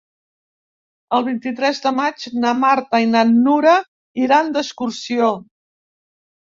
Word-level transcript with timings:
El 1.17 1.25
vint-i-tres 1.27 1.83
de 1.83 1.91
maig 1.99 2.27
na 2.47 2.55
Marta 2.63 3.03
i 3.07 3.11
na 3.13 3.25
Nura 3.37 3.77
iran 4.27 4.53
d'excursió. 4.59 5.35